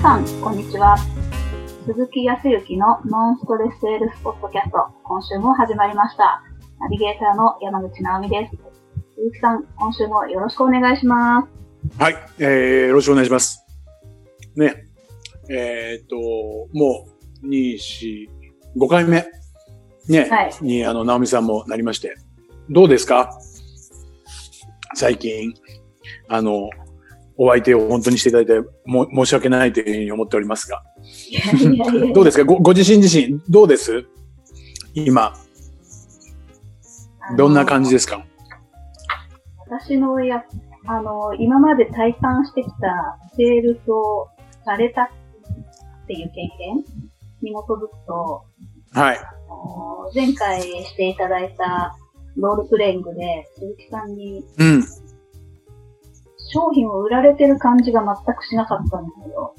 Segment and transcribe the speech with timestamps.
[0.00, 0.96] 皆さん、こんにちは。
[1.84, 6.40] 鈴木康之のノンストレスセールスポッドキャスト、今週も始まりました。
[6.78, 8.56] ナビゲーターの山口直美です。
[9.16, 12.00] 鈴木さん、今週もよろしくお願いします。
[12.00, 13.66] はい、えー、よろしくお願いします。
[14.54, 14.84] ね、
[15.50, 16.16] えーっと、
[16.72, 17.08] も
[17.42, 18.28] う、2、4、
[18.76, 19.26] 5回目、
[20.08, 22.14] ね、はいに、あの、直美さんもなりまして、
[22.70, 23.32] どうですか？
[24.94, 25.52] 最近、
[26.28, 26.70] あの、
[27.40, 30.82] お相手を本当にしていただいて、も申し訳ないというふうに思っておりますが、
[32.12, 32.44] どうですか？
[32.44, 34.04] ごご自身自身、どうです？
[34.94, 35.32] 今、
[37.36, 38.24] どんな感じですか？
[39.70, 40.42] 私のや、
[40.86, 44.28] あの、今まで体感してきたセールスを
[44.64, 45.08] されたっ
[46.08, 46.78] ていう経験
[47.40, 48.44] に基づくと、
[48.92, 49.18] はい。
[50.14, 51.96] 前回していただいた
[52.36, 54.84] ロールプレイングで鈴木さんにうん。
[56.52, 59.54] 商品を売られてる感じが全くしなかったんですよ。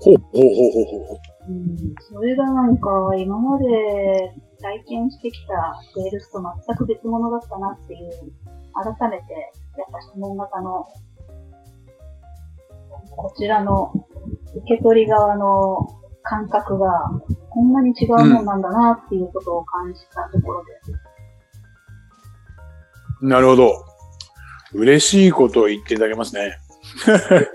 [0.00, 1.18] ほうほうほうほうほう。
[1.48, 3.64] うん、それがなんか今まで
[4.60, 8.10] 体験してきたセールスと全く別物だったなっていう、
[8.74, 9.32] 改めて
[9.78, 10.86] やっぱ質問型の
[13.16, 13.92] こちらの
[14.56, 15.88] 受け取り側の
[16.22, 16.90] 感覚が
[17.50, 20.92] こんなに違うもんなんだなっていうことを感じたところです。
[23.22, 23.95] なるほど。
[24.76, 26.58] 嬉しいことを言っていただけますね。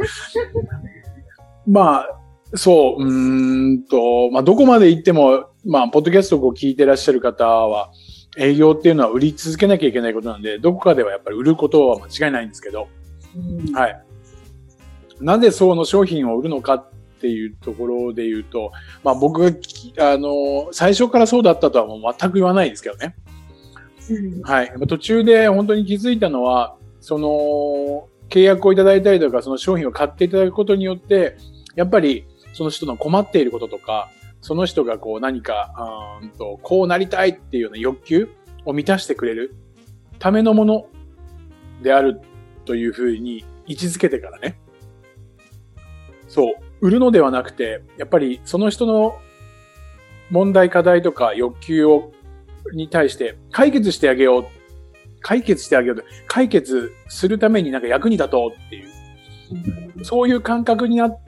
[1.68, 2.20] まあ、
[2.56, 7.92] そう、うーんと、まあ、どこまで行っても、まあ、ポッドキャストを聞いてらっしゃる方は、
[8.38, 12.88] 営業っていうのは売り続けなきゃいけないことなんで、どこかではやっぱり売ることは間違いないんですけど、
[13.36, 14.04] うんはい。
[15.20, 16.90] なぜその商品を売るのかっ
[17.22, 18.72] ていうところで言うと、
[19.04, 23.16] まあ僕がき、あの、最初からそうだったとはもう全く言わないですけどね。
[24.10, 24.74] うんはい。
[24.88, 31.36] 途中で本当に気づいたのは、その、契約をいただいたりとか、その商品を買っていただくことによって、
[31.76, 38.30] やっぱりその人の困っていることとか、その人がこう何か、うんと、こうなりたいっていうような欲求
[38.66, 39.56] を満たしてくれる
[40.20, 40.88] ためのもの
[41.82, 42.22] である
[42.66, 44.60] というふうに位置づけてからね。
[46.28, 46.54] そう。
[46.80, 49.16] 売るのではなくて、やっぱりその人の
[50.30, 52.12] 問題課題とか欲求を
[52.74, 54.46] に対して解決してあげよう。
[55.22, 56.04] 解決してあげようと。
[56.28, 61.20] 解決するためになんか役に立とうっていう、そういう感覚になっ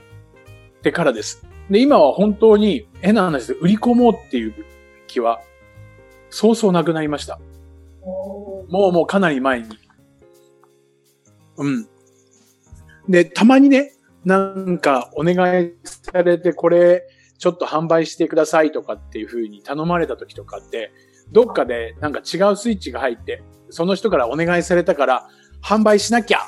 [0.81, 1.45] てからです。
[1.69, 4.53] で、今は本当に変な話で売り込もうっていう
[5.07, 5.41] 気は、
[6.29, 7.39] そうそうなくなりました。
[8.03, 9.67] もうもうかなり前に。
[11.57, 11.87] うん。
[13.07, 13.93] で、たまにね、
[14.25, 17.03] なんかお願いされてこれ
[17.43, 20.93] ちょっと販売してくださいとかっていう風に頼まれた時とかって、
[21.33, 25.27] どっかでなんか違うスイッチが入って、その人からお願いされたから
[25.61, 26.39] 販売しなきゃ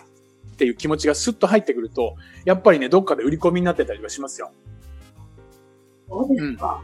[0.54, 4.54] っていう気持ちがスッと入ってくると、やっぱりね、どっかで売り込みになってたりはしますよ。
[6.08, 6.82] そうですか。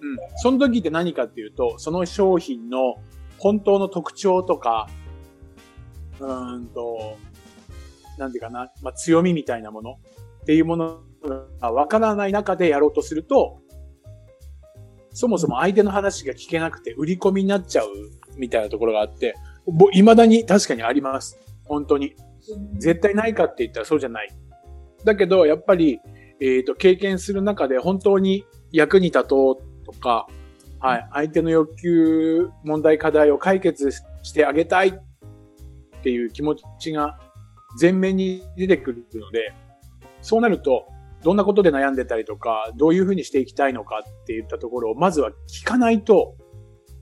[0.00, 0.16] うん。
[0.36, 2.94] その時って何かっていうと、その商品の
[3.36, 4.88] 本当の特徴とか、
[6.18, 7.18] うーんと、
[8.16, 9.98] なんていうかな、まあ、強みみたいなもの
[10.44, 13.60] っていうものがわからない中でやろうとすると、
[15.12, 17.88] そもそも相手の話が聞けなくて売り込みになっちゃう
[18.36, 19.34] みたいなところがあって、
[19.66, 21.38] ぼ未だに確かにあります。
[21.64, 22.14] 本当に。
[22.78, 24.30] 絶対ないかって言ったらそうじゃない。
[25.04, 26.00] だけど、やっぱり、
[26.40, 30.26] えっ、と、経験する中で本当に役に立とうとか、
[30.78, 33.90] はい、相手の欲求、問題、課題を解決
[34.22, 37.18] してあげたいっていう気持ちが
[37.80, 39.52] 前面に出てくるので、
[40.22, 40.86] そうなると、
[41.22, 46.36] どんなことで悩んでたりとか、どういうふうにしていきたいのかっていったところを、まずは聞かないと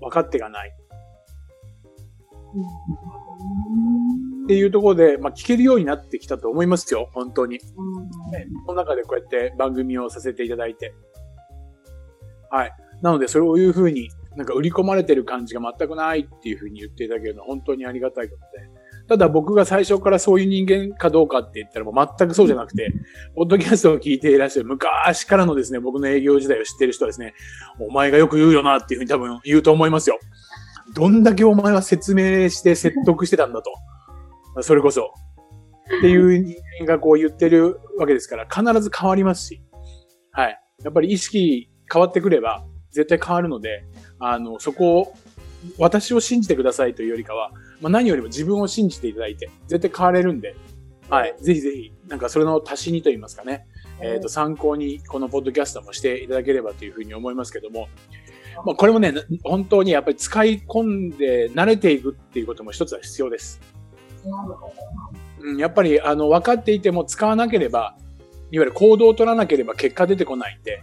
[0.01, 0.75] 分かってがない。
[4.45, 7.59] っていうところで、まあ、聞けるようになってきたと思いますよ、本当に。
[7.59, 7.61] ね
[8.67, 10.95] その中でこうやって番組をさせていただいて。
[12.51, 12.73] はい。
[13.03, 18.41] なので、そういうふうに、なんか売り込まれてる感じが全くないっていうふうに言っていただけるのは本当にありがたいこと
[18.75, 18.78] で。
[19.09, 22.93] ただ僕が最初からそういう人間かどうかって言ったらもう全くそうじゃなくて、
[23.35, 27.35] ポッドキャストを聞いていらっしゃる昔からのですね、僕の営業時代を知ってる人はですね、
[27.81, 30.19] お前がよく言うよなっていうふうに多分言うと思いますよ。
[30.95, 33.73] どんだけお前は説明して説得してたんだと。
[34.63, 35.13] それこそ。
[35.99, 39.63] っていう人間がこう言ってるわけですから、必ず変わりますし。
[40.33, 40.61] はい。
[40.85, 43.85] やっぱり意識変わってくれば、絶対変わるので、
[44.19, 45.15] あの、そこを、
[45.79, 50.57] 私を信じてくださいというよりかは、まあ、何よりも自分を信じていただいて、絶対変われるんで、
[51.09, 51.35] はい。
[51.41, 53.67] ぜひぜひ、なんかそれの足しにと言いますかね、
[54.01, 57.89] えっ、と、参考にこのポッドキャストもしていただければというふうに思いますけども、
[58.67, 63.61] まあ、これもね、本当にやっぱり使い込んで慣れていくっていうことも一つは必要です。
[65.41, 67.97] うん、やっぱり、あの、分かっていても使わなければ、
[68.51, 70.81] いわゆる行動を取らなければ結果出てこないんで、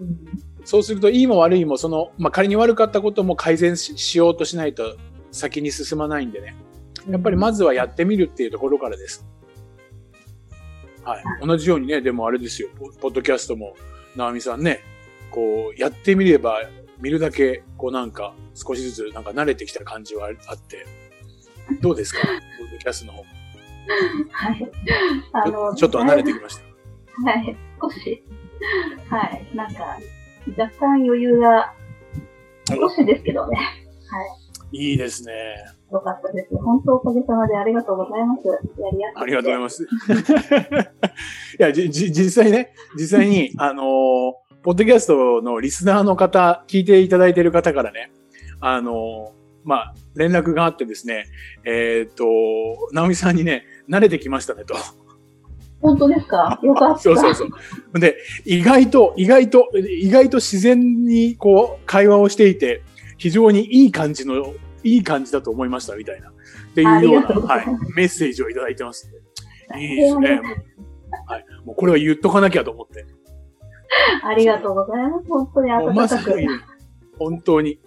[0.00, 0.18] うん、
[0.64, 4.96] そうするといいも悪いもその、まあ、仮に悪かったことも改善しようとしないと
[5.30, 6.54] 先に進まないんでね。
[7.08, 9.26] やっぱりまずはやってみるっていうところからです。
[11.04, 11.24] はい。
[11.46, 12.68] 同じようにね、でもあれですよ。
[13.00, 13.74] ポッドキャストも、
[14.16, 14.80] 直美さんね、
[15.30, 16.60] こう、やってみれば、
[16.98, 20.86] 見るだけ、こうなんか、少しずつなんか慣れてきた感じはあって、
[21.80, 22.20] どうですか？
[22.58, 23.24] ポッドキャストの方。
[24.30, 24.70] はい。
[25.32, 26.62] あの、ちょっと離れてきました。
[27.30, 28.22] はい、少し。
[29.08, 29.56] はい。
[29.56, 29.96] なんか、
[30.58, 31.72] 若干余裕が、
[32.68, 33.56] 少しですけどね。
[33.56, 33.66] はい。
[34.72, 35.32] いいですね。
[35.92, 36.56] よかったです。
[36.56, 38.46] 本当おかげさまでありがとうございます。
[38.46, 38.54] や
[38.92, 39.82] りやすありがとうございます。
[41.58, 43.86] いや、じ、じ、実際ね、実際に、あのー、
[44.62, 48.12] ポッドキャストのリスナーの方、聞いていただいている方からね、
[48.60, 51.24] あのー、まあ、連絡があってですね、
[51.64, 52.24] えっ、ー、と、
[52.92, 54.74] 直美さんにね、慣れてきましたねと。
[55.80, 56.60] 本当ですか？
[56.62, 56.98] よかった。
[56.98, 57.44] そうそうそ
[57.94, 57.98] う。
[57.98, 62.82] で、意外と、意外と、意外と自然にこう、会話をしていて、
[63.20, 66.30] 非常にいい感じの、いい感じだと思いましたみたいな。
[66.30, 66.32] っ
[66.74, 69.12] ていうような、はい、メッセージをいただいてます。
[69.76, 70.40] いいですね。
[71.26, 71.44] はい。
[71.66, 73.04] もうこれは言っとかなきゃと思って。
[74.24, 75.28] ありがとうございます。
[75.28, 76.32] 本当に温かく。
[77.18, 77.78] 本当に。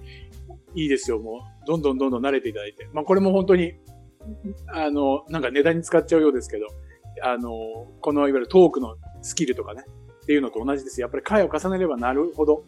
[0.76, 1.20] いいですよ。
[1.20, 2.88] もう、どんどんどんどん慣れていただいて。
[2.94, 3.74] まあこれも本当に、
[4.68, 6.68] あの、なんか値段に使っちゃうようですけど、
[7.24, 9.84] あの、このいわゆるトークのスキルとかね、
[10.24, 11.02] っていうのと同じです。
[11.02, 12.64] やっぱり回を重ねればなるほど、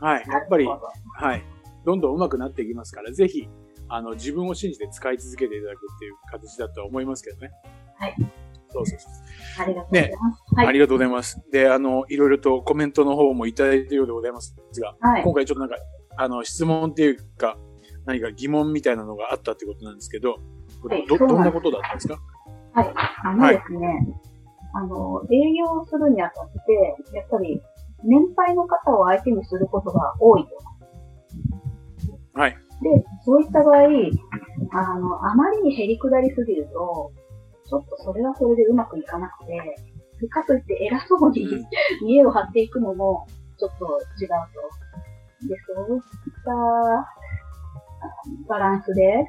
[0.00, 1.44] はい、やっぱり、はい、
[1.84, 3.48] どんどん上手くなっていきますから、ぜひ、
[3.88, 7.50] あの、自分を信じて使い続けていただくっていう形だとは思いますけどね。
[7.96, 8.14] はい。
[8.70, 9.12] そうそうそう。
[9.62, 10.42] ありがとうございます。
[10.54, 11.42] ね、はい、ありがとうございます。
[11.52, 15.76] で、あの、いろいろとコメントの方もいただいているようでございますが、はい、今回ちょっとなんか、
[16.16, 17.58] あの、質問っていうか、
[18.06, 20.38] 何か疑問みたいなのがあったってことなんですけど、
[20.84, 22.18] はい、ど、どんなことだったんですか？
[22.72, 22.94] はい。
[23.24, 23.96] あのですね、はい、
[24.74, 27.60] あの、営業するにあたって、やっぱり、
[28.04, 30.50] 年配の方を相手にすることが多いと。
[32.34, 32.50] はい。
[32.50, 32.58] で、
[33.24, 33.84] そういった場合、
[34.72, 37.12] あの、あまりに減り下りすぎると、
[37.68, 41.46] ちょっとそれはそれでうまくいかなくて、かといって偉そうに
[42.04, 43.26] 見栄を張っていくのも、
[43.58, 43.84] ちょっと
[44.20, 44.28] 違う
[45.40, 45.48] と。
[45.48, 46.02] で、そういっ
[46.44, 46.52] た
[48.48, 49.28] バランスで、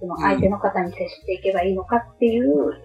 [0.00, 2.78] その相手の方に接していけばいいのかっていう、うん、っ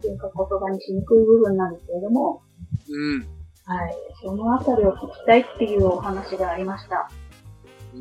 [0.00, 2.42] ていうか言葉にしにくい部分なんですけれども、
[2.88, 3.20] うん。
[3.64, 3.94] はい。
[4.22, 7.10] そのあたりを聞きたいっていうお話がありました。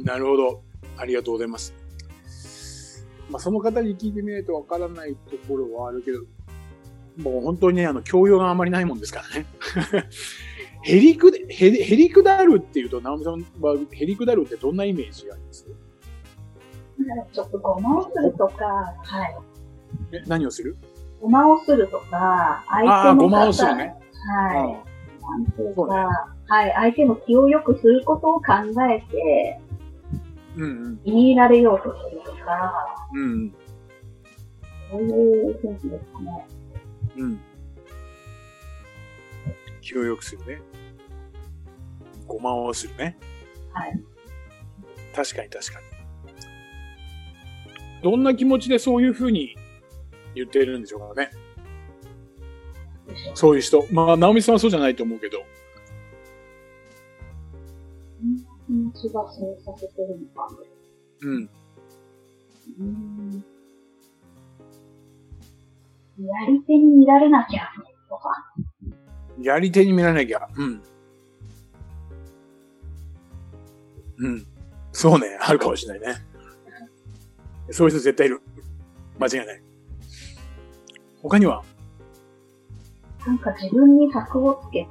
[0.03, 0.61] なるほど。
[0.97, 1.73] ありがとうございます。
[3.29, 6.21] まあ、その方に聞いてみないとわからないところはあるけど、
[7.17, 9.45] もう本当にね、あの、教養があまりないもんですからね。
[10.83, 15.65] ヘリク、ヘリヘリクダルっていうと、ナオミさんはヘリクダルってどんなイメージがあります？
[17.33, 19.37] ちょっとごまをするとか、はい。
[20.11, 20.77] え、何をする？
[21.19, 23.95] ごまをするとか、相手のああ、ごまをするね。
[24.27, 25.21] はい。
[25.23, 25.93] なんていうか、ね、
[26.47, 28.43] はい、相手の気を良くすることを考
[28.91, 29.59] えて、
[30.57, 30.97] うんうん。
[30.99, 33.53] 気に入られようとするとか、うん。
[34.91, 36.47] そういう雰囲気ですかね。
[37.17, 37.41] うん。
[39.81, 40.61] 気を良くするね。
[42.27, 43.17] ごまをするね。
[43.73, 44.03] はい。
[45.15, 45.85] 確かに確かに。
[48.03, 49.55] どんな気持ちでそういうふうに
[50.35, 51.31] 言っているんでしょうかね。
[53.33, 53.85] そういう人。
[53.91, 55.43] まあ、直美さんはそうじゃないと思うけど。
[58.67, 60.49] 気持ちがそうさせてるのか。
[61.21, 61.49] うん。
[62.79, 63.45] うん。
[66.17, 67.69] やり手に見られなきゃ、
[68.09, 68.29] とか。
[69.39, 70.49] やり手に見られなきゃ。
[70.55, 70.81] うん。
[74.17, 74.47] うん。
[74.91, 75.37] そうね。
[75.41, 76.25] あるかもしれないね。
[77.71, 78.41] そういう人絶対いる。
[79.19, 79.61] 間違いない。
[81.21, 81.63] 他には？
[83.25, 84.89] なんか自分に箔をつけて、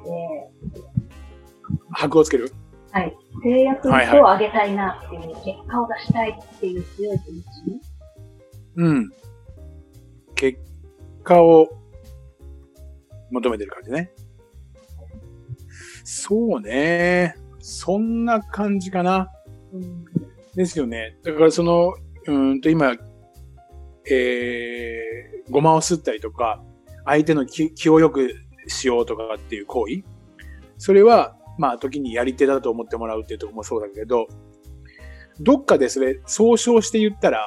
[1.93, 2.52] 箔をつける？
[2.94, 3.16] はい。
[3.42, 7.44] 制約を上げたいなっていう、はいはい、結果を出したいっていう強い気持ち？
[8.76, 9.10] うん。
[10.36, 10.60] 結
[11.24, 11.68] 果を
[13.32, 14.12] 求めてる感じね。
[16.04, 17.34] そうね。
[17.58, 19.28] そんな感じかな。
[19.72, 20.04] うん、
[20.54, 21.18] ですよね。
[21.24, 21.94] だからその、
[22.28, 22.94] うんと今、
[24.08, 26.62] えー、ごまをすったりとか、
[27.04, 28.36] 相手の気を良く
[28.68, 30.04] しようとかっていう行為？
[30.78, 34.26] それは、まあ時にやり手だと思ってもらうっていうところもそうだけど、
[35.40, 37.46] どっかでそれ総称して言ったら、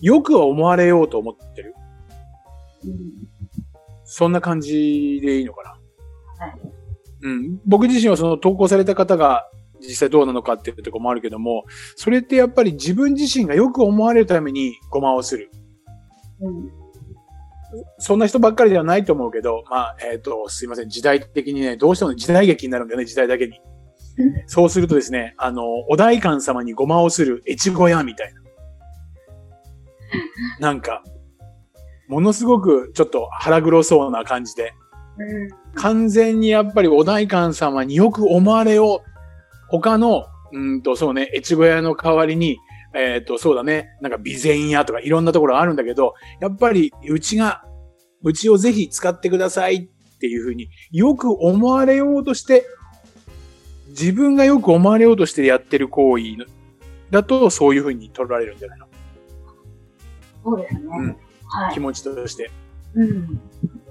[0.00, 1.74] よく思われようと思ってる？
[2.84, 2.94] うん、
[4.04, 5.62] そんな感じでいいのか
[6.38, 6.46] な？
[6.46, 6.58] はい。
[7.22, 7.60] うん。
[7.66, 9.48] 僕自身はその投稿された方が
[9.80, 11.64] 実際どうなのかっていうところもあるけども、
[11.96, 15.50] それってやっぱり自分自身がよく思われるためにごまをする。
[16.40, 16.70] うん。
[17.98, 20.88] そんな人ばっかりではないと思うけど、まあ、えっ、ー、と、すいません。
[20.88, 23.60] 時代的にね、どうしても時代劇になるんだよね、時代だけに。
[24.46, 28.40] そうするとですね、あの、お代官様にごまをする越後屋みたいな。
[30.60, 31.02] なんか、
[32.08, 34.72] ものすごくちょっと腹黒そうな感じで、
[35.18, 39.10] うん、完全にやっぱりお代官様によく思われよう。
[39.68, 42.58] 他の、うんと、そうね、越後屋の代わりに、
[42.96, 47.62] えっ、ー、と、そうだね、なんか備前屋とかいろんなところあるんだけど、やっぱりうちが、
[48.22, 52.66] うちをぜひ使ってくださいっていうふうによく思われようとして、
[53.88, 56.46] 自分がよく思われようとしてやってる行為
[57.10, 58.86] だとそういうふうに取られるんじゃないの？
[60.42, 60.80] そうですね。
[60.84, 61.16] うん。
[61.46, 61.74] はい。
[61.74, 62.50] 気持ちとして。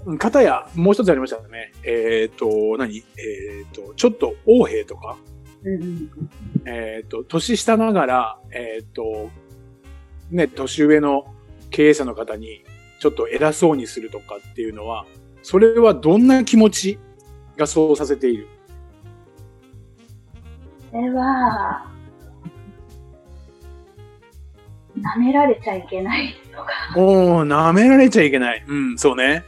[0.05, 0.17] うん。
[0.17, 1.71] かたや、もう一つありましたね。
[1.83, 2.97] えっ、ー、と、何？
[2.97, 3.01] え
[3.67, 5.17] っ、ー、と、ちょっと王兵とか、
[6.65, 9.29] えっ、ー、と、年下ながら、えっ、と、
[10.29, 11.25] ね、年上の
[11.71, 12.63] 経営者の方に、
[12.99, 15.05] ちょっと偉そうにするとかっていうのは、
[15.43, 16.99] それはどんな気持ち
[17.57, 18.47] がそうさせている？
[20.91, 21.91] それは、
[24.97, 26.71] 舐められちゃいけないとか。
[26.95, 28.63] おー、舐められちゃいけない。
[28.67, 29.43] うん、そうね。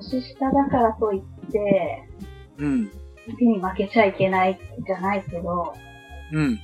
[0.00, 2.08] 年下だからといって、
[2.58, 2.90] うん。
[3.26, 5.74] 相手に負けちゃいけないじゃないけど、
[6.32, 6.60] うん。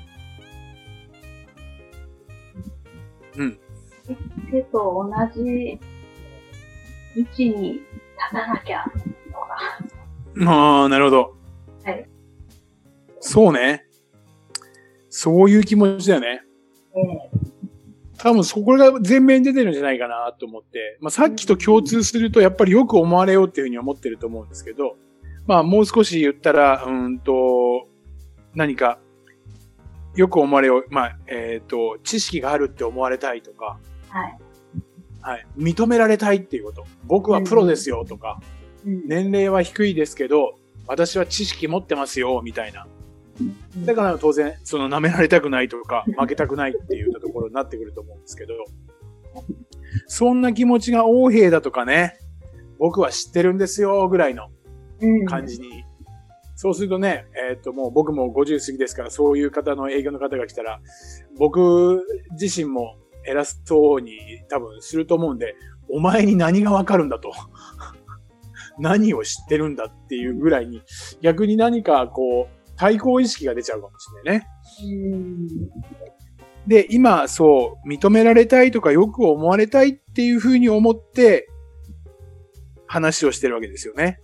[3.37, 3.59] うん。
[4.51, 5.79] 手と同じ
[7.17, 7.83] 位置に立
[8.31, 10.51] たなきゃとか。
[10.51, 11.37] ああ、なるほど。
[11.85, 12.09] はい。
[13.21, 13.87] そうね。
[15.09, 16.43] そういう気持ちだよね。
[16.95, 17.53] ええ
[18.23, 24.97] 多分そこが前面に出てるんじゃないかなと思って、まあ、さっきと共通するとやっぱりよく思われようっていうふうに思ってると思うんですけど、
[25.47, 27.89] まあもう少し言ったら、うんと、
[28.55, 28.99] 何か、
[30.15, 34.39] よく思われよう、まあ、えっ、ー、と、知識があるって思われたいとか、はい。
[35.23, 35.47] はい。
[35.57, 36.85] 認められたいっていうこと。
[37.05, 38.41] 僕はプロですよとか、
[38.85, 42.87] うん、年齢は低いですけど、私は知識持ってますよ、みたいな。
[43.87, 48.55] だから当然、その舐められたくないとか、負けたくないっていうところになってくると思うんですけど、
[50.07, 52.19] そんな気持ちが横兵だとかね、
[52.79, 54.51] 僕は知ってるんですよ、ぐらいの
[55.27, 55.69] 感じに。
[55.69, 55.85] うん、
[56.57, 60.81] そうするとね、えっ、ー、ともう僕も50過ぎですから、そういう方の営業の方が来たら、
[61.39, 62.05] 僕
[62.41, 64.13] 自身も偉そうに
[64.49, 65.55] 多分すると思うんで、
[65.91, 67.33] お前に何がわかるんだと。
[68.79, 70.83] 何を知ってるんだっていうぐらいに、
[71.21, 74.47] 逆に何かこう、対抗意識が出ちゃうかもしれないね。
[76.67, 81.49] で、今、そう、認められたいとかよく思われたいっていうふうに思って、
[82.93, 84.21] 話をしてるわけですよね。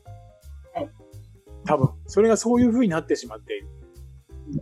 [1.68, 3.68] 多分、それがそういうふうになってしまっている。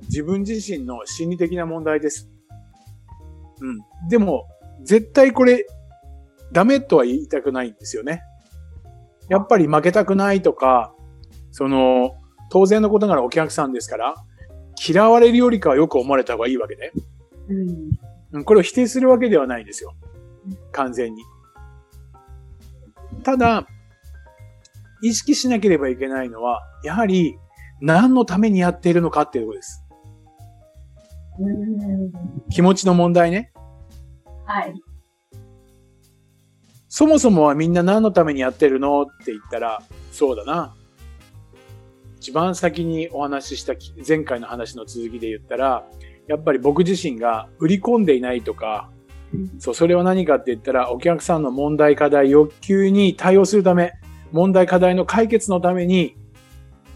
[0.09, 2.29] 自分自身の心理的な問題です。
[3.61, 4.09] うん。
[4.09, 4.49] でも、
[4.83, 5.65] 絶対これ、
[6.51, 8.23] ダメとは言いたくないんですよね。
[9.29, 10.93] やっぱり負けたくないとか、
[11.53, 12.17] その、
[12.51, 14.15] 当然のことならお客さんですから、
[14.85, 16.93] 嫌われるよりかはよく思われた方がいいわけで。
[18.33, 18.45] うん。
[18.45, 19.95] これを否定するわけではないですよ。
[20.73, 21.23] 完全に。
[23.23, 23.69] ただ、
[25.03, 27.37] 意識しなければいけないのは、やはり
[27.81, 29.83] 何のためにやっているのかっていうところです。
[32.51, 33.53] 気持ちの問題ね。
[34.47, 34.75] はい。
[36.89, 40.75] そもそもはみんな何のためにやってるのって言ったら、そうだな。
[42.19, 43.75] 一番先にお話しした
[44.07, 45.85] 前回の話の続きで言ったら、
[46.27, 48.91] やっぱり僕自身が売り込んでいないとか、
[49.59, 53.93] そう、それは何かって言ったら、お客さんの問題課題欲求に対応するため、
[54.37, 56.15] 問題課題の解決のために、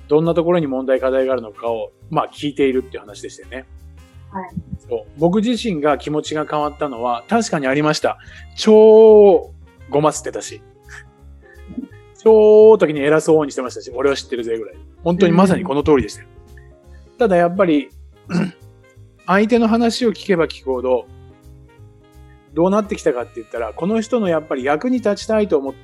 [0.08, 3.66] どんなところに問題課題があるのかを、まあ聞いているっていう話でしたよね。
[4.30, 4.50] はい。
[4.78, 5.06] そう。
[5.18, 8.18] 僕自身が気持ちが変わったのは、確かにありました。
[8.56, 9.54] 超
[9.88, 10.60] ごますってたし。
[12.22, 14.76] 超時に偉そうにしてましたし、俺は知ってるぜぐらい。
[15.02, 16.28] 本当にまさにこの通りでしたよ。
[17.18, 17.88] ただやっぱり、
[19.26, 21.06] 相手の話を聞けば聞くほど、
[22.52, 25.74] どうなってきたかって言ったら、この人のやっぱり役に立ちたいと思っ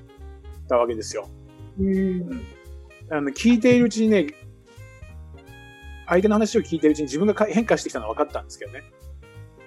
[0.68, 1.30] たわけですよ。
[1.78, 2.42] うん、
[3.10, 4.26] あの聞いているうちにね、
[6.06, 8.82] 相手の話を聞いているうちに自分が変化してきたのは分かったんですけどね。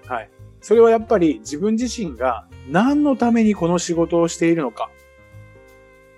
[0.08, 0.32] はい。
[0.62, 4.90] それはやっぱり自分自身が何のためにこの仕事をしているのか、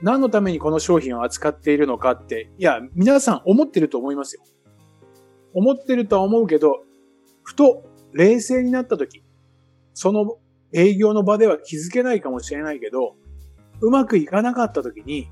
[0.01, 4.43] 何のためにこの商品を扱っているのかって、いや、皆さん思ってると思いますよ。
[5.53, 6.83] 思ってるとは思うけど、
[7.43, 7.83] ふと
[8.13, 9.23] 冷静になった時、
[9.93, 10.37] その
[10.73, 13.15] 営業の場では気づけないかもしれないけど、
[13.81, 15.27] うまくいかなかった時に、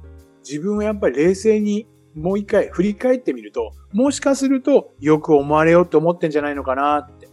[0.49, 7.29] 自分はやっぱり冷静にもう一回振り返ってみると、もしかするとよく思われようと思ってんじゃないのかなって。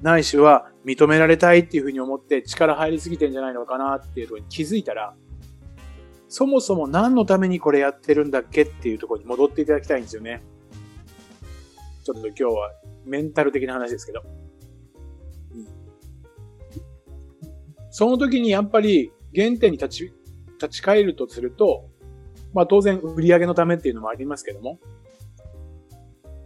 [0.00, 5.14] ないしは認められたいっていうふうに思って力入りすぎてんじゃないのかなっていうところに気づいたら、
[6.28, 10.42] そもそも何のためにこれやってるんだっけっていうところに戻っていただきたいんですよね。
[12.02, 12.72] ちょっと今日は
[13.04, 14.24] メンタル的な話ですけど。
[15.54, 15.68] うん、
[17.90, 20.12] その時にやっぱり原点に立ち、
[20.54, 21.91] 立ち返るとすると、
[22.54, 24.78] まあ当然売り上げのためっていうのもありますけども、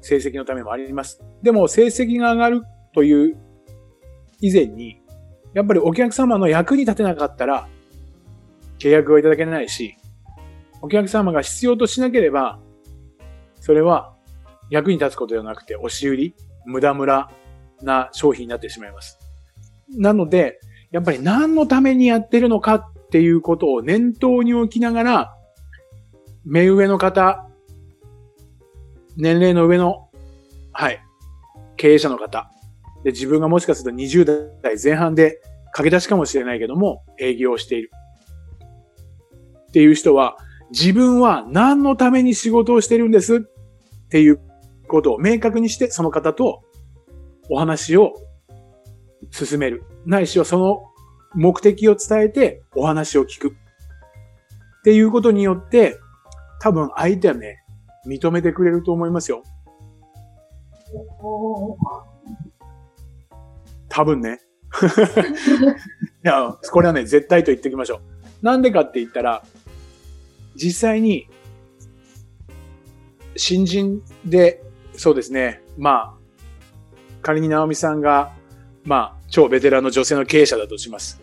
[0.01, 1.23] 成績のためもあります。
[1.43, 2.63] でも成績が上がる
[2.95, 3.37] という
[4.41, 5.01] 以前に、
[5.53, 7.69] やっぱりお客様の役に立てなかったら、
[8.79, 9.97] 契約をいただけないし、
[10.83, 12.61] お客様が必要としなければ、
[13.61, 14.15] それは
[14.71, 16.35] 役に立つことではなくて、押し売り、
[16.65, 17.31] 無駄無駄
[17.83, 19.19] な商品になってしまいます。
[19.89, 20.61] なので、
[20.91, 25.36] やっぱり何のためにやってるのかっていうことを念頭に置きながら、
[26.47, 27.49] 目上の方、
[29.17, 30.09] 年齢の上の、
[30.73, 31.01] はい、
[31.77, 32.53] 経営者の方、
[33.03, 34.25] で、自分がもしかすると20
[34.63, 35.41] 代前半で
[35.73, 37.91] 駆け出しかもしれないけども、営業をしている。
[39.69, 40.37] っていう人は、
[40.71, 43.37] 自分は何のために仕事をしてるんです？
[43.37, 43.41] っ
[44.09, 44.41] ていう
[44.89, 46.63] ことを明確にして、その方と
[47.51, 48.15] お話を
[49.33, 49.85] 進める。
[50.05, 50.85] ないしはその
[51.35, 53.49] 目的を伝えてお話を聞く。
[53.49, 55.99] っていうことによって、
[56.61, 57.63] 多分相手はね、
[58.07, 59.43] 認めてくれると思いますよ。
[63.89, 64.41] 多分ね。
[66.25, 67.97] いや、これはね、絶対と言っておきましょ
[68.43, 68.45] う。
[68.45, 69.45] なんでかって言ったら、
[70.55, 71.29] 実際に、
[73.37, 74.63] 新人で、
[74.95, 76.15] そうですね、まあ、
[77.23, 78.33] 仮に直美さんが、
[78.85, 81.21] まあ、超ベテランの女性の経営者だとします。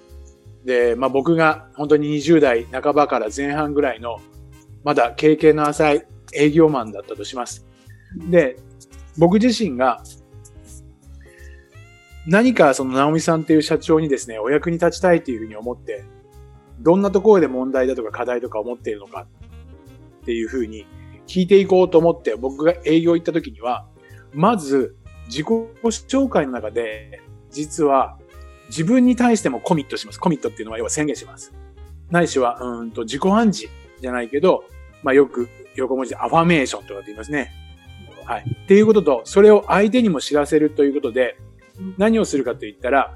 [0.65, 4.19] で、まあ僕が本当に20代半ばから前半ぐらいの、
[4.83, 7.65] まだ経験の浅い営業マンだったとします。
[8.29, 8.57] で、
[9.17, 10.03] 僕自身が、
[12.25, 16.03] 何かその直美さんっていう社長にですね、お役に立ちたいというふうに思って、
[16.79, 19.27] どんなところで問題だとか課題とか思っているのか
[20.21, 20.85] っていうふうに
[21.27, 23.87] 聞いていこうと思って僕が営業行った時には、
[24.33, 24.95] まず
[25.27, 28.17] 自己紹介の中で、実は
[28.69, 30.19] 自分に対してもコミットします。
[30.19, 31.53] コミットっていうのは要は宣言します。
[32.09, 34.63] ないしは、うんと自己暗示じゃないけど、
[35.03, 37.51] まあよく横文字でアファメーションとかって言いますね。
[38.25, 38.45] はい。
[38.63, 41.37] っていうことと、それを相手にも知らせるということで、
[41.97, 43.15] 何をするかと言ったら、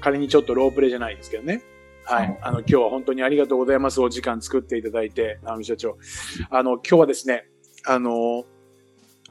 [0.00, 1.62] 仮にちょっとロープレじゃないですけどね。
[2.04, 2.38] はい。
[2.42, 4.00] あの、今日は本当にありがとうございます。
[4.00, 5.98] お時間作っていただいて、あの、社長。
[6.50, 7.48] あの、今日はですね、
[7.86, 8.44] あの、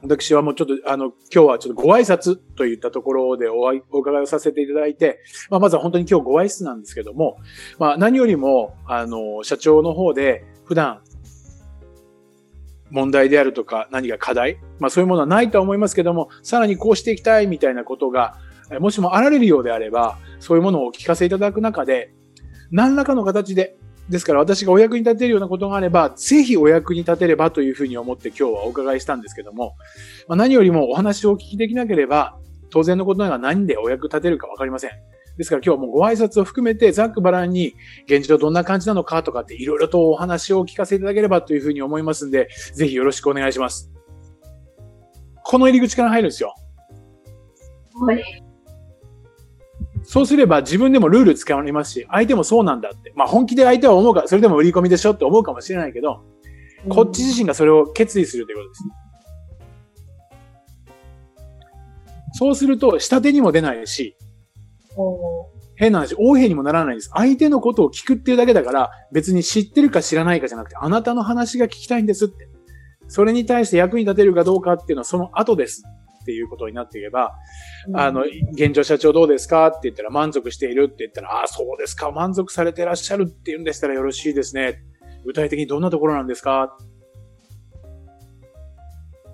[0.02, 5.18] 私はもうちょっと、あの、今日はちょっとご挨拶といったところでおお伺いをさせていただいて、
[5.50, 7.38] まあ、まずは本当に今日ご挨拶なんですけども、
[7.80, 11.02] まあ、何よりも、あの、社長の方で、普段、
[12.90, 18.36] 問題であるとか、何か課題、まあ、そういうものはないとは思いますけども、さらにこうしていきたいみたいなことが、
[18.80, 22.12] もしもあられるようであれば、そういうものをお聞かせいただく中で、
[22.70, 23.76] 何らかの形で、
[24.08, 29.76] ですから私がお役に立てるようなことがあれば、ぜひお役に立てればというふうに思って今日はお伺いしたんですけども、
[30.28, 32.38] まあ、何よりもお話をお聞きできなければ、
[32.70, 34.90] 当然のことながら何でお役立てるかわかりません。
[35.38, 37.74] ですから今日はもうご挨拶を含めてざっくばらんに
[38.06, 43.90] 現状どんな感じなのかとかっていろいろとお話をお聞かせいただければというふうに思いますんで、ぜひよろしくお願いします。
[45.44, 46.54] この入り口から入るんですよ。
[48.06, 48.22] はい。
[50.02, 53.12] そうすれば自分でもルール使われますし、相手もそうなんだって。
[53.14, 56.24] まあ本気で相手は思うか、それでも売り込みでしょって思うかもしれないけど、
[56.88, 58.84] こっち自身がそれを決意するということです。
[62.38, 64.16] そうすると、下手にも出ないし、
[65.76, 67.10] 変な話、横兵にもならないです。
[67.14, 72.48] 相手のことを聞くっていうだけだから、別に知ってるか知らないかじゃなくて、あなたの話が聞きたいんですって。
[73.06, 75.82] それに対して役に立てるかどうかっていうのはその後です。
[76.20, 77.32] っていうことになっていけば、
[77.86, 84.82] うん、あの、現状社長どうですかって言ったら満足しているって言ったら、ああ、そうですか、満足されてらっしゃるって言うんでしたらよろしいですね。
[85.24, 86.76] 具体的にどんなところなんですか？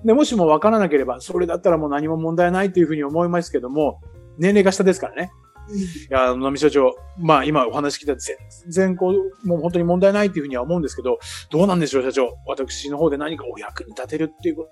[0.05, 4.01] で、もしもわからなければ、それだったらもう何も問題ないというふうに思いますけども、
[4.39, 5.33] 年齢が下ですからね。
[5.71, 8.37] いや、野見社長、まあ今お話聞いた全
[8.69, 11.19] 然こう、もう本当に問題ないというふうには思うんですけど、
[11.51, 12.37] どうなんでしょう、社長。
[12.47, 14.69] 私の方で何かお役に立てるっていうこ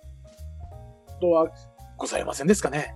[1.20, 1.48] とは
[1.96, 2.94] ございませんですかね？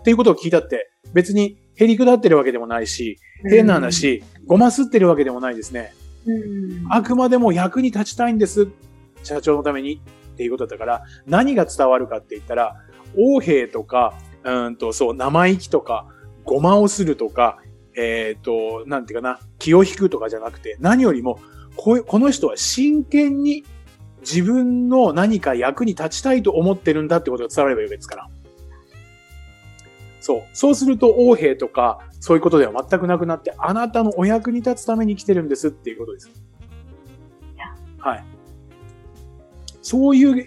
[0.00, 3.18] っていうことを聞いたって、別にへりくだってるわけでもないし、
[3.50, 5.92] 変な話、ごますってるわけでもないですね。
[6.88, 8.68] あくまでも役に立ちたいんです。
[9.22, 10.00] 社長のために
[10.32, 12.76] っていうことだったから、何が伝わるかって言ったら、
[13.16, 16.06] 横兵とか、うんと、そう、生意気とか、
[16.46, 17.58] ごまをするとか、
[17.96, 21.38] えっ、ー、と、なんていうかな、気を引くとかじゃなくて、何よりも、
[21.76, 23.64] この人は真剣に
[24.20, 28.30] 自分の何か役に立ちたいと思ってるんだってことが伝わればいいわけですから。
[30.20, 30.42] そう。
[30.52, 36.30] そうすると、横兵とか、そういうことでは全くなくなって、あなたのお役に立つために来てるんですっていうことです。
[38.06, 38.24] はい。
[39.82, 40.46] そういう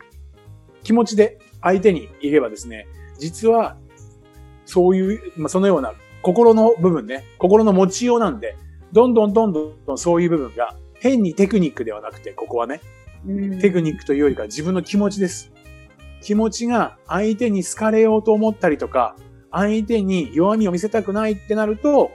[0.84, 2.88] 気持ちで相手に言えばですね、
[3.20, 3.78] 実は、
[4.70, 8.56] そういう、まあ、そのような心の部分ね、心の持ちようなんで、
[8.92, 12.80] どんどんどんどんそういう部分が変にテクニックではなくて、ここはね、
[13.62, 15.52] テクニックというよりか自分の気持ちです。
[16.22, 19.16] 気持ちが相手に好かれようと思ったりとか、
[19.52, 22.12] 相手に弱みを見せたくないってなると、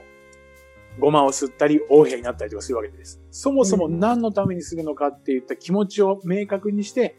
[0.97, 3.21] ごまを吸ったり、横兵になったりとかするわけです。
[3.31, 7.17] そもそも何のためにするのかっていった気持ちを明確にして、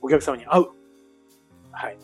[0.00, 0.66] お客様に会う。
[1.70, 1.98] はい。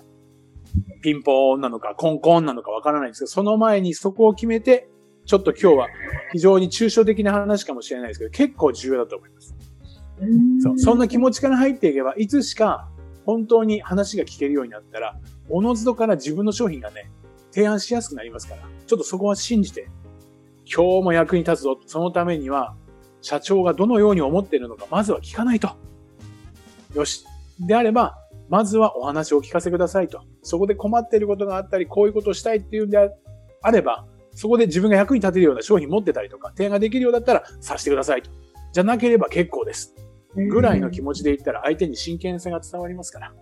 [1.03, 4.89] ピンポーンなのか、コンコンなのかわからないんですけど、その前にそこを決めて、
[5.27, 5.89] ちょっと今日は
[6.33, 9.55] 非常に抽象的な話かもしれないですけど、結構重要だと思います。
[10.61, 10.79] そう。
[10.79, 12.89] そんな気持ちから入っていけば、いつしか
[13.25, 15.19] 本当に話が聞けるようになったら、
[15.51, 17.11] おのずとから自分の商品がね、
[17.51, 19.89] 提案しやすくなりますから、ちょっとそこは信じて、
[20.65, 21.79] 今日も役に立つぞ。
[21.87, 22.75] そのためには、
[23.21, 25.71] 社長がどのように思っているのか、まずは聞かないと。
[26.95, 27.25] よし。
[27.61, 28.17] であれば、
[28.49, 30.23] まずはお話をお聞かせくださいと。
[30.43, 32.99] そこで困っていることがあったり、こういうことをしたいっていうんで
[33.63, 38.31] あれば、そこで自分が役に立てるような商品持ってたりとか、提案ができるようだったらさせてくださいと。
[38.73, 39.95] じゃなければ結構です。
[40.35, 43.29] ぐらいの気持ちで言ったら相手に真剣さが伝わりますから。
[43.29, 43.35] は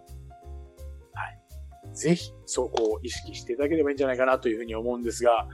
[1.93, 1.97] い。
[1.97, 5.47] ぜひ、そこを意識していただければいいんじゃないかなというふうに思うんですが、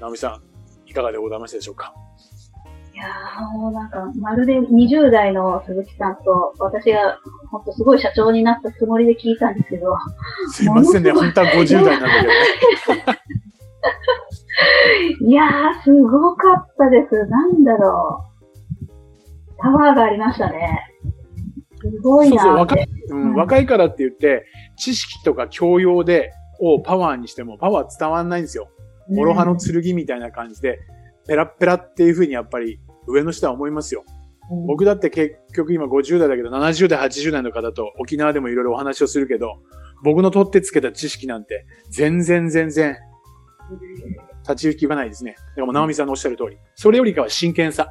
[0.00, 0.42] 直美さん、
[0.88, 1.94] いかがでございましたでしょうか？
[3.02, 7.18] やー、もうなんか、まるで20代の鈴木さんと、私が、
[7.50, 9.96] ほんとすごい社長になったつもりで聞いたんですけど。
[10.52, 12.34] すいませんね、本当は50代なんだけどね。
[15.26, 17.26] いやー、すごかったです。
[17.26, 18.92] なんだろう。
[19.58, 20.88] パワーがありましたね。
[21.80, 28.68] すごいなそうそう若い、うん、若いからって言って、知識とか教養で、をパワーにしても、パワー伝わんないんですよ。
[29.08, 30.78] 諸刃の剣みたいな感じで、
[31.26, 34.04] ペラペラっていうふうにやっぱり上の人は思いますよ。
[34.50, 39.58] うん、僕だって結局今50代だけど、70代、80代の方と沖縄でもいろいろお話をするけど、
[40.02, 42.96] 僕の取ってつけた知識なんて、全然全然、
[44.42, 45.36] 立ち行きがないですね。
[45.54, 46.58] でも、直美さんのおっしゃる通り。
[46.74, 47.88] それよりかは真剣さ。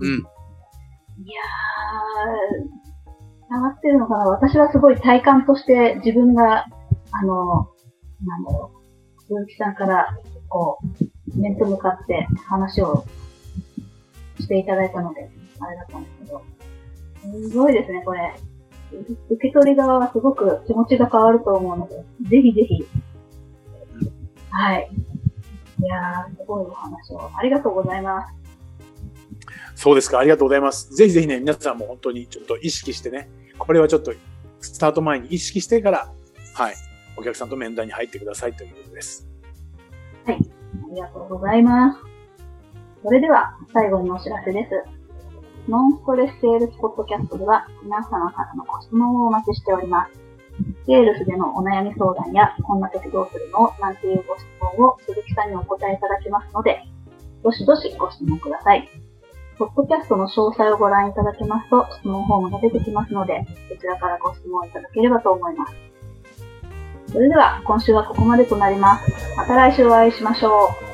[0.00, 0.08] うん。
[0.08, 3.14] いやー、
[3.48, 6.64] 伝わってるのかな私はすごい体感として自分が、
[7.12, 7.68] あの、
[8.24, 10.08] なんだろう、鈴木さんから、
[10.48, 13.04] こう、面と向かって話を
[14.38, 16.42] していただいたので、あれだったんですけど、
[17.48, 18.34] すごいですね、これ。
[19.30, 21.96] 受け取り側はすごく気持ちが変わると思うので、
[22.28, 22.86] ぜひぜひ。
[24.50, 24.90] はい。
[25.80, 27.30] いやー、すごいお話を。
[27.36, 28.34] ありがとうございます。
[29.74, 30.94] そうですか、ありがとうございます。
[30.94, 34.12] ぜひぜひね、皆さんも本当にちょっと意識してね、これはちょっと
[34.60, 36.12] スタート前に意識してから、
[36.54, 36.74] はい、
[37.16, 39.28] お客さんと面談に入ってくださいということです。
[40.24, 42.13] はい、ありがとうございます。
[43.04, 44.70] それでは、最後にお知らせです。
[45.68, 50.12] ノンストレスセールスポッドキャストでは、皆様からのご質問をお待ちしております。
[50.86, 56.82] セールスでのお悩み相談や、こんな時どうするのなんていうご質問を鈴木さんにお答えいただきますので、
[57.42, 58.88] どしどしご質問ください。
[59.58, 65.74] ポッドキャストの詳細をご覧いただけますと、質問フォームが出てきますので、そちらからご質問いただければと思います。
[67.12, 69.36] それでは、今週はここまでとなります。
[69.36, 70.93] また来週お会いしましょう。